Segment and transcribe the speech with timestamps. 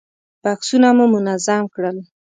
[0.43, 1.97] بکسونه مو منظم کړل.